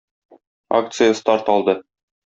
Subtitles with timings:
[0.79, 1.81] Акция старт алды